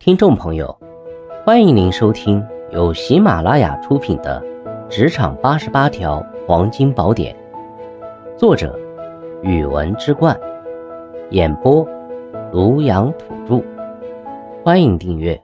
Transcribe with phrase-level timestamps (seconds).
[0.00, 0.78] 听众朋友，
[1.44, 4.40] 欢迎您收听由喜马拉雅出品的
[4.88, 7.36] 《职场八十八条黄金宝典》，
[8.38, 8.78] 作者：
[9.42, 10.38] 语文之冠，
[11.30, 11.84] 演播：
[12.52, 13.64] 庐阳土著。
[14.64, 15.38] 欢迎订阅。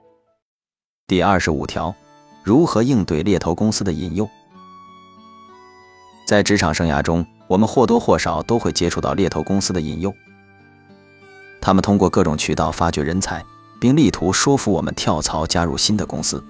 [1.05, 1.93] 第二十五条，
[2.41, 4.25] 如何应对猎头公司的引诱？
[6.25, 10.13] 在职场生涯中，我们或多或少都会接触到猎头公司的引诱，
[11.59, 13.43] 他们通过各种渠道发掘人才。
[13.79, 16.43] 并力图说服我们跳槽加入新的公司。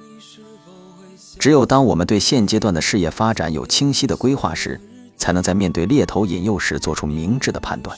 [1.37, 4.79] 只有当我们对现阶段的事业发展有清晰的规划时，
[5.17, 7.97] 才能在面对猎头引诱时做出明智的判断。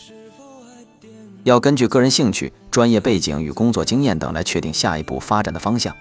[1.43, 5.95] 要根据个人兴趣、专业背景与工作经验等来确定下一步发展的方向。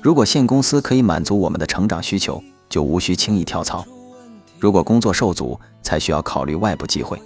[0.00, 3.84] 如果现公司可以满足我们的成长需求，就无需轻易跳槽；
[4.58, 7.20] 如果工作受阻，才需要考虑外部机会。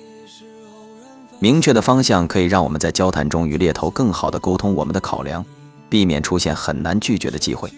[1.43, 5.45] 明确的方向可以让我们在交谈中与猎头更好的沟通我们的考量，
[5.89, 7.69] 避免出现很难拒绝的机会。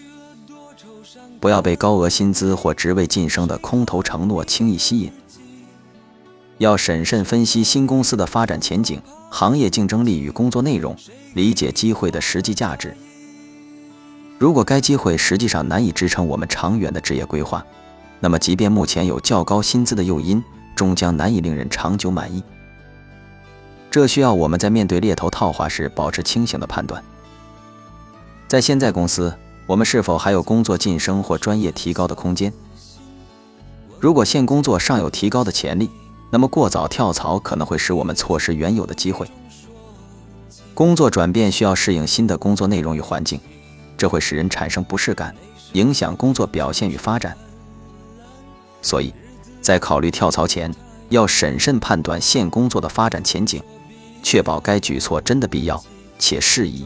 [1.39, 5.11] 不要被高额薪资或职位晋升的空头承诺轻易吸引。
[6.59, 10.95] 要审慎分析新公司的发展前景、行业竞争力与工作内容，
[11.33, 12.95] 理解机会的实际价值。
[14.37, 17.65] 如果该机会实际上难以支撑我们长远的职业规划，
[18.19, 20.43] 那么即便目前有较高薪资的诱因，
[20.75, 22.43] 终将难以令人长久满意。
[23.95, 27.01] 这需要我们在面对猎头套话时保持清醒的判断。
[28.45, 29.33] 在现在公司，
[29.65, 32.51] 我们是否还有工作晋升或专业提高的空间？
[33.97, 35.89] 如果现工作尚有提高的潜力，
[36.29, 39.25] 那么过早跳槽可能会使我们错失原有的机会。
[40.73, 43.39] 工作转变需要适应新的工作内容与环境，
[43.95, 45.33] 这会使人产生不适感，
[45.71, 47.33] 影响工作表现与发展。
[48.81, 49.13] 所以，
[49.61, 50.69] 在考虑跳槽前，
[51.07, 53.63] 要审慎判断现工作的发展前景。
[54.25, 55.81] 确保该举措真的必要
[56.17, 56.83] 且适宜。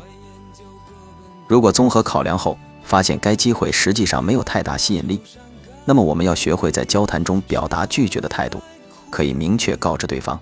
[1.47, 5.21] 如果综合考量后发现该机会实际上没有太大吸引力，
[5.85, 8.61] 那么我们要学会在交谈中表达拒绝的态度，
[9.09, 10.37] 可以明确告知对方，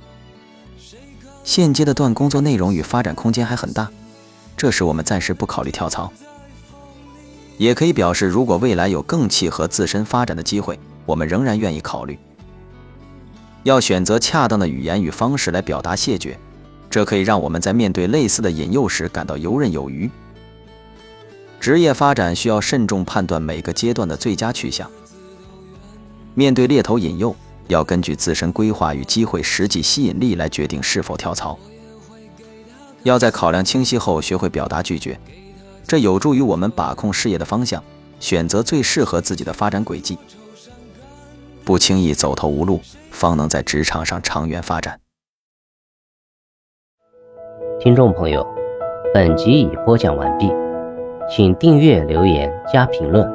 [1.43, 3.87] 现阶段工作内容与发展空间还很大，
[4.57, 6.11] 这时我们暂时不考虑跳槽。
[7.59, 12.17] 也可以表示，如果未来有更契合自身发展的机会，我们仍然愿意考虑。
[13.61, 16.39] 要选择恰当的语言与方式来表达谢绝。
[16.97, 20.09] 这可以让我们在面对类似的引诱时感到游刃有余。
[21.59, 24.89] 职业发展需要慎重判断每个阶段的最佳去向。
[26.33, 27.35] 面对猎头引诱，
[27.67, 31.59] 要根据自身规划与机会实际吸引力来决定是否跳槽。
[33.03, 35.19] 要在考量清晰后学会表达拒绝，
[35.87, 37.83] 这有助于我们把控事业的方向，
[38.19, 40.17] 选择最适合自己的发展轨迹。
[41.63, 42.81] 不轻易走投无路，
[43.11, 44.99] 方能在职场上长远发展。
[47.79, 48.43] 听众朋友，
[49.13, 50.51] 本集已播讲完毕，
[51.29, 53.31] 请订阅、留言、加评论，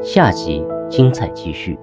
[0.00, 1.76] 下集精彩继续。